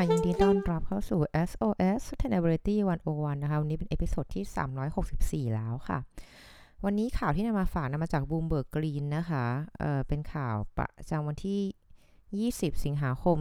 [0.00, 2.76] ยินดีต้อนรับเข้าสู่ SOS Sustainability
[3.10, 4.44] 101 นะคะ วันนี้เป็น episode ที่
[5.48, 5.98] 364 แล้วค่ะ
[6.84, 9.44] วันนี้ข่าวที่นำมาฝากนำมาจาก Bloomberg Green นะคะ
[9.78, 13.38] เอ่อเป็นข่าวประจำวันที่ 20 สิงหาคม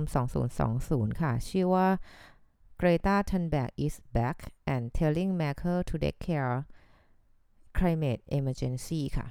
[0.59, 1.87] 2020 ค่ะ ชื่อว่า
[2.79, 4.37] Greta Thunberg is back
[4.73, 6.55] and telling Merkel to declare
[7.77, 9.27] climate emergency ค่ะ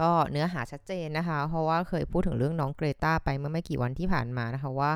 [0.00, 4.92] ก็เนื้อหาชัดเจนนะคะ เพราะว่าเคยพูดถึงเรื่องน้องเกรตาไปเมื่อไม่กี่วันที่ผ่านมานะคะว่า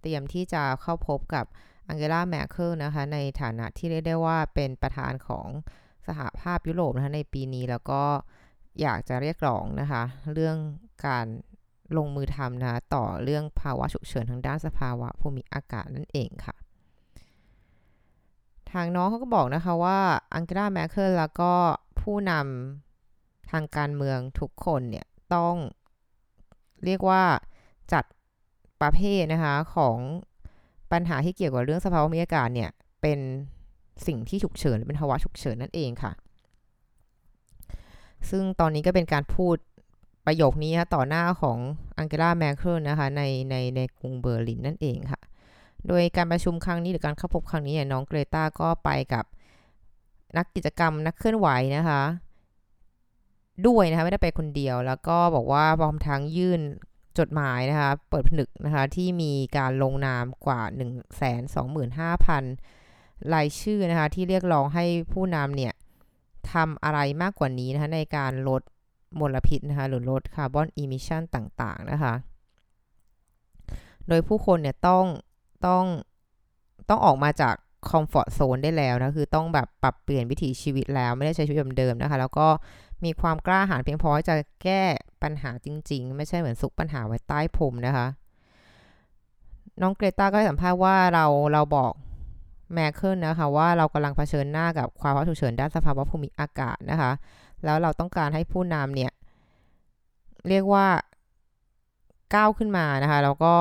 [0.00, 1.44] เตรียมที่จะเข้าพบกับ
[1.88, 5.46] อังเกลาแมคเคิลนะคะในฐานะที่เรียกได้ว่าเป็นประธานของ
[6.06, 8.02] สหภาพยุโรปนะคะในปีนี้แล้วก็
[8.80, 10.02] อยากจะเรียกร้องนะคะ
[10.34, 10.56] เรื่อง
[11.06, 11.26] การ
[11.96, 16.56] ลงมือทำนะต่อเรื่องภาวะฉุกเฉินทางด้านสภาวะภูมิอากาศนั่นเองค่ะ
[18.72, 19.98] ทางน้องเขาก็บอกนะคะว่า
[20.34, 21.52] อังเกลาแมคเคิลแล้วก็
[22.00, 22.87] ผู้นำ
[23.50, 25.54] ทางการเมืองทุกคนเนี่ยต้อง
[26.84, 27.22] เรียกว่า
[27.92, 28.04] จัด
[28.82, 29.96] ประเภทนะคะของ
[30.92, 32.70] ปัญหาที่เกี่ยวกับเรื่องสภาพภูมิอากาศเนี่ย
[33.02, 33.18] เป็น
[34.06, 36.12] สิ่งที่ฉุกเฉินเป็นภาวะฉุกเฉินนั่นเองค่ะ
[38.30, 39.56] ซึ่งตอนนี้ก็เป็นการพูด
[40.26, 41.58] ประโยคนี้นะต่อหน้าของ
[41.98, 45.20] อังเกลาแมคเคิลนะคะในในในกรุงเบอร์ลินนั่นเองค่ะ
[45.88, 49.24] โดยการประชุมครั้งนี้หรือการเข้าพบครั้งนี้เนี่ยน้องเกรตาก็ไปกับ
[50.36, 52.02] นักกิจกรรมนักเคลื่อนไหวนะคะ
[53.66, 56.60] ด้วยนะคะไม่ได้ไปคนเดียว แล้วก็บอกว่าพร้อมทั้งยื่น
[57.18, 60.62] จดหมายนะคะเปิดผนึกนะคะที่มีการลงนามกว่า
[62.56, 65.72] 125,000 รายชื่อนะคะที่เรียกร้องให้ผู้นำเนี่ย
[66.52, 68.62] ทำอะไรมากกว่านี้นะคะในการลด
[69.20, 72.14] มลพิษนะคะหรือลด carbon emission ต่างๆนะคะ
[74.08, 75.04] โดยผู้คนเนี่ยต้อง
[75.66, 75.84] ต้อง
[76.88, 77.54] ต้องออกมาจาก
[77.88, 82.48] คอมฟอร์ทโซนได้แล้วนะคือต้องแบบปรับเปลี่ยนวิถีชีวิตแล้วไม่ได้ใช้ชีวิตเดิมๆนะคะ แล้วก็
[83.04, 84.82] มีความกล้าหาญเพียงพอที่จะแก้
[85.22, 88.06] ปัญหาจริง ๆ ไม่ใช่เหมือนซุกปัญหาไว้ใต้พรมนะคะ
[89.82, 91.92] น้องเกรตาก็ให้สัมภาษณ์ว่าเราเราบอก
[92.74, 97.12] แมคเคิลนะคะว่าเรากำลังเผชิญหน้ากับความว่าฉุกเฉินด้านสภาวะภูมิอากาศนะคะ
[97.64, 99.12] แล้วเราต้องการให้ผู้นำเนี่ย
[100.48, 100.86] เรียกว่า
[102.34, 103.54] ก้าวขึ้นมานะคะ แล้วก็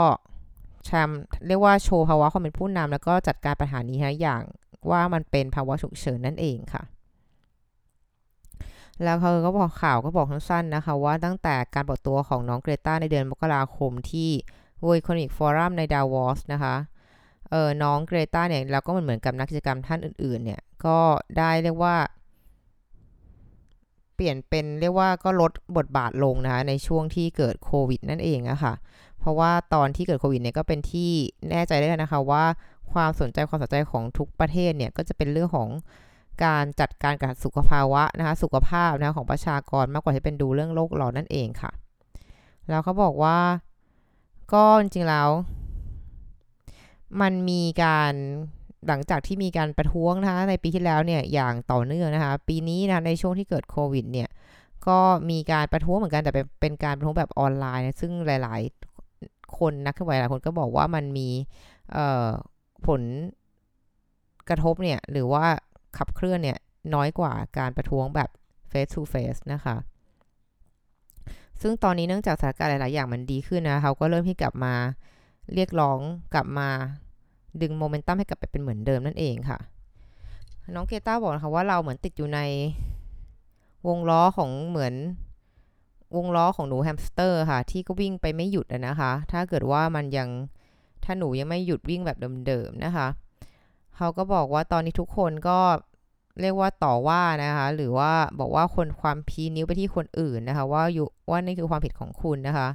[0.89, 1.09] ชม
[1.47, 4.41] เรียกว่าโชว์ภาวะความเป็นผู้นำแล้วก็จัดการปัญหานี้นะอย่าง
[4.91, 6.83] ว่ามันเป็นภาวะฉุกเฉินนั่นเองค่ะ
[9.03, 14.29] แล้วเขาก็บอกข่าวก็บอกสั้นๆนะคะ ว่าตั้งแต่การปิดตัวของน้องเกรตาในเดือนมกราคมที่
[14.83, 16.75] World Economic Forum ในดาวอสนะคะ
[17.51, 20.99] เออน้องเกรตาเนี่ยแล้วก็มันเหมือนกับนักกิจกรรมท่านอื่นๆเนี่ยก็
[21.37, 21.95] ได้เรียกว่า
[24.17, 28.73] เปลี่ยนเป็นเรียกว่าก็ลดบทบาทลงนะคะในช่วงที่เกิดโควิดนั่นเองอะคะ่ะ
[29.19, 31.11] เพราะว่าตอนที่เกิดโควิดเนี่ยก็เป็นที่
[31.49, 32.43] แน่ใจได้นะคะว่า
[32.91, 35.69] ความสนใจความสนใจของทุกประเทศเนี่ยก็จะเป็นเรื่องของ
[36.45, 41.71] การจัดการกับสุขภาวะนะคะสุขภาพนะของประชากรมากกว่าที่เป็นดูเรื่องโลกร้อนนั่นเองค่ะ
[42.69, 43.37] แล้วเขาบอกว่า
[44.53, 45.29] ก็จริงๆแล้ว
[47.21, 48.13] มันมีการ
[48.87, 54.29] หลังจากที่มีการประท้วงนะคะในปีที่แล้วเนี่ยอย่างต่อเนื่องนะคะปีนี้นะในช่วงที่เกิดโควิดเนี่ย
[54.87, 54.99] ก็
[55.29, 61.29] มีการประท้วงเหมือนกันแต่เป็นการประท้วงแบบออนไลน์นะซึ่งหลายๆ คนนักเคลื่อนไหวหลายคนก็บอกว่ามันมี
[62.87, 63.01] ผล
[64.49, 65.45] กระทบเนี่ยหรือว่า
[65.97, 66.57] ขับเคลื่อนเนี่ย
[66.93, 68.29] น้อยกว่าการประท้วงแบบ
[68.71, 69.75] face to face นะคะ
[71.61, 74.73] ซึ่งตอนนี้เนื่องจากสถานการณ์หลาย ๆ อย่างมันดีขึ้นนะเขาก็เริ่มที่กลับมา
[75.53, 75.99] เรียกร้อง
[76.33, 76.69] กลับมา
[77.61, 79.59] ดึงโมเมนตัมให้กลับไปเป็นเหมือนเดิมนั่นเองค่ะ
[80.75, 82.39] น้องเกรตาบอกนะคะว่าเราเหมือนติดอยู่ใน
[83.87, 84.93] วงล้อของเหมือน
[86.15, 90.29] วงล้อของหนูแฮมสเตอร์ค่ะ ที่ก็วิ่งไปไม่หยุดนะคะ ถ้าเกิดว่ามันยัง
[91.03, 93.07] ถ้าหนูยังไม่หยุดวิ่งแบบเดิมๆนะคะ
[93.97, 95.59] เขาก็บอกว่าตอนนี้ทุกคนก็
[96.41, 102.67] เรียกว่าต่อว่านะคะ หรือว่าบอกว่าคนความชี้นิ้วไปที่คนอื่นนะคะ ว่าอยู่ว่านี่คือความผิดของคุณนะคะ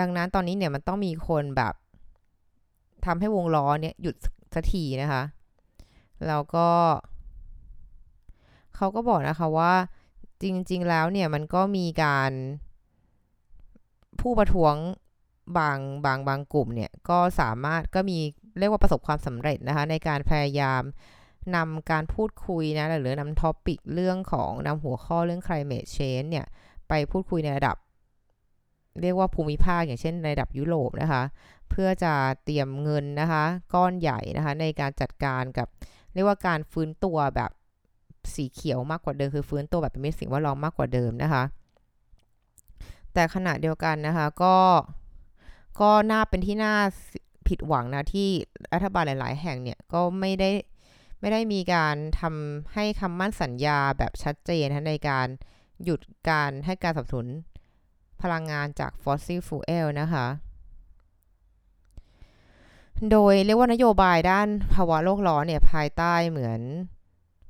[0.00, 1.74] ดังนั้นตอนนี้เนี่ยมันต้องมีคนแบบ
[3.06, 4.16] ทำให้วงล้อเนี่ยหยุด
[4.54, 5.22] สักทีนะคะ
[6.26, 6.68] แล้วก็
[8.76, 9.74] เขาก็บอกนะคะว่า
[10.42, 12.32] จริง ๆ แล้วเนี่ยมันก็มีการ
[14.20, 14.74] ผู้ประท้วง
[15.58, 18.18] บางบางบางกลุ่มเนี่ยก็สามารถก็มี
[18.58, 20.82] เรียกว่าประสบความสำเร็จนะคะในการพยายาม
[21.56, 26.46] นำการพูดคุยนะหรือนำ topic เรื่องของนำหัวข้อเรื่อง climate change เนี่ย
[26.88, 27.76] ไปพูดคุยในระดับ
[29.02, 31.22] เรียกว่าภูมิภาคอย่างเช่นในระดับยุโรปนะคะ
[31.70, 32.14] เพื่อจะ
[32.44, 33.44] เตรียมเงินนะคะ
[33.74, 35.68] ก้อนใหญ่นะคะ ในการจัดการกับ
[36.14, 37.50] เรียกว่าการฟื้นตัวแบบ
[38.34, 41.42] สีเขียวมากกว่าเดิมคือฟื้นตัวแบบเป็นมิตรสิ่งแวดล้อมมากกว่าเดิมนะคะ
[43.14, 44.56] แต่ขณะเดียวกันนะคะก็
[45.80, 46.74] ก็น่าเป็นที่น่า
[47.48, 48.28] ผิดหวังนะที่
[48.74, 50.50] รัฐบาลหลาย ๆ แห่งเนี่ยก็ไม่ได้
[51.20, 55.26] ไม่ได้มีการทำให้คำมั่นสัญญาแบบชัดเจนนะในการ
[55.84, 57.28] หยุดการให้การสนับสนุน
[58.24, 60.26] พลังงานจาก fossil fuel นะคะ
[63.10, 66.60] โดยเรียกว่านโยบายด้านภาวะโลกร้อนเนี่ยภายใต้เหมือน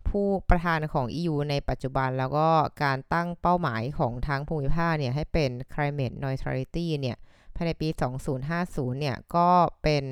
[0.09, 2.49] ผู้ประธานของ EU ในปัจจุบันแล้วก็
[2.83, 7.17] การตั้งเป้าหมายของทางภูมิภาคเนี่ยให้เป็น climate neutrality เนี่ย
[7.55, 7.89] ภายในปี
[8.45, 9.49] 2050 เนี่ยก็
[9.83, 10.05] เป็น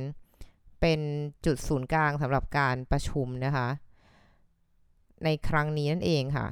[0.80, 1.00] เป็น
[1.46, 3.68] จุดศูนย์กลางสำหรับการประชุมนะคะ
[5.24, 6.46] ในครั้งนี้นั่นเองค่ะ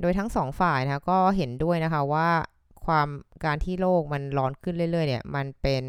[0.00, 2.30] โดยทั้งสองฝ่ายนะคะก็เห็นด้วยนะคะว่า
[2.86, 3.08] ความ
[3.44, 5.82] การที่โลกมันร้อนขึ้นเรื่อยๆเนี่ยมันเป็น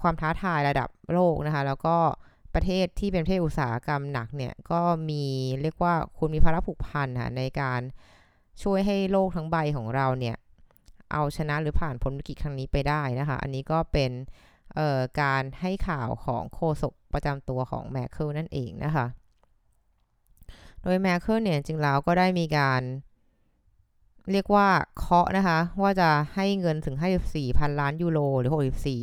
[0.00, 1.96] ความท้าทายระดับโลกนะคะแล้วก็
[2.54, 4.80] ประเทศที่เป็นประเทศอุตสาหกรรมหนักเนี่ยก็
[5.10, 5.24] มี
[5.62, 7.80] เรียกว่าคุณมีภาระผูกพันค่ะในการ
[8.62, 10.36] ช่วยให้โลกทั้งใบของเราเนี่ย
[11.12, 14.12] เอาชนะหรือผ่านพ้นวิกฤตครั้งนี้ไปได้นะคะ อันนี้ก็เป็น
[15.22, 19.06] การให้ข่าวของโฆษกประจำตัวของแมคเคิลนั่นเองนะคะ
[20.82, 22.82] โดยแมคเคิลเนี่ยจริงแล้วก็ได้มีการ
[24.32, 24.68] เรียกว่า
[24.98, 26.96] เคาะนะคะ ว่าจะให้เงินถึง
[27.26, 28.52] 54พันล้านยูโรหรือ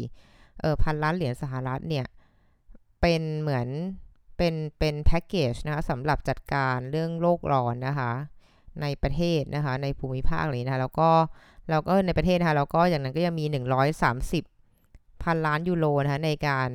[0.03, 2.05] 64เอ่อพันล้านเหรียญสหรัฐเนี่ย
[3.01, 3.67] เป็นเหมือน
[4.37, 8.11] เป็นเป็นแพ็กเกจนะคะสำหรับจัดการเรื่องโลกร้อนนะคะ
[8.81, 11.09] ในประเทศนะคะ ในภูมิภาคนี้นะคะแล้วก็
[11.69, 13.45] แล้วก็ในประเทศนะคะแล้วก็อย่างนั้นก็ยังมี
[14.53, 16.69] 130 พันล้านยูโรนะคะในการ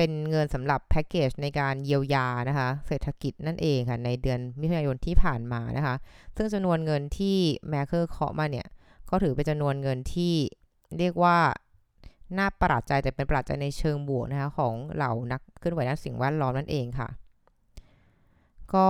[0.00, 5.94] เป็นเงินสำหรับแพ็กเกจในการเยียวยานะคะเศรษฐกิจนั่นเองค่ะในเดือนมิถุนายนที่ผ่านมานะคะ
[6.36, 7.36] ซึ่งจำนวนเงินที่
[7.68, 8.66] แมคเคอร์เคาะมาเนี่ย
[9.10, 10.34] ก็ถือเป็นจำนวนเงินที่
[10.98, 11.38] เรียกว่า
[12.38, 17.08] น่าประหลาดใจแต่เป็นประหลาดใจในเชิงบวกนะคะของเหล่านักเคลื่อนไหวด้านสิ่งแวดล้อมนั่นเองค่ะ
[18.74, 18.88] ก็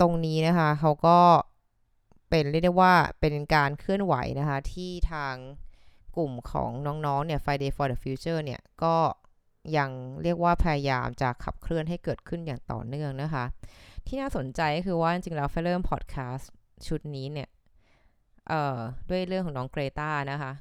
[0.00, 1.18] ตรงนี้นะคะเขาก็
[2.30, 5.34] เป็นเรียกได้ว่าเป็นการเคลื่อนไหวนะคะที่ทาง
[6.16, 6.70] กลุ่มของ
[7.06, 8.94] น้องๆเนี่ย Friday for the Future เนี่ย ก็
[9.76, 9.90] ยัง
[10.22, 13.44] เรียกว่าพยายามจะขับเคลื่อนให้เกิดขึ้นอย่างต่อเนื่องนะคะ
[14.06, 16.50] ที่น่าสนใจก็คือว่าจริงๆแล้วเฟเริ่มพอดแคสต์
[16.86, 17.48] ชุดนี้เนี่ย
[18.48, 18.78] เอ่อ
[19.10, 20.52] ด้วยเรื่องของน้องเกรตานะคะ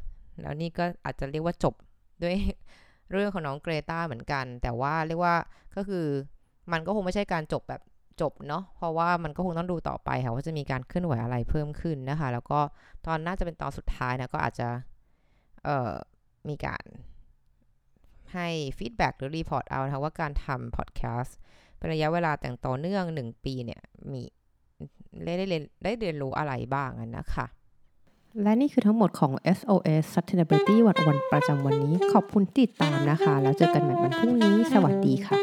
[0.42, 1.74] แล้วนี่ก็อาจจะเรียกว่าจบ
[2.24, 2.36] ด้วย
[3.12, 5.36] เรื่องของน้องเกรตาเหมือนกัน แต่ว่าเรียกว่า
[5.75, 6.06] ก็คือ
[6.71, 7.81] มันก็คงไม่ใช่การจบแบบ
[8.21, 12.59] จบเนาะเพราะว่ามันก็คงต้องดูต่อไปค่ะว่าจะมีการเคลื่อนไหวอะไรเพิ่มขึ้นนะคะ แล้วก็
[13.06, 14.68] ตอนน่าจะเป็นตอนสุดท้ายนะก็อาจจะ
[15.65, 15.92] เอ่อ
[16.50, 16.83] มีการ
[18.33, 18.48] ให้
[18.78, 21.38] feedback หรือ report เอานะคะว่าการทำพอดแคสต์
[21.78, 23.81] เป็นระยะเวลาแต่งต่อเนื่อง 1 ปีเนี่ย
[24.12, 24.22] มี
[25.25, 27.45] ได้ได้เรียนได้เรียนรู้อะไรบ้างนะคะ
[28.44, 35.38] และนี่คือทั้งหมดของ SOS Sustainability วันวันประจำวันนี้ ขอบคุณติดตามนะคะ แล้วเจอกันใหม่วันพรุ่งนี้ สวัสดีค่ะ